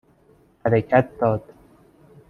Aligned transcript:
حرکت 0.63 1.17
داد 1.19 1.43